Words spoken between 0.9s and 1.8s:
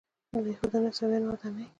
عیسویانو ودانۍ.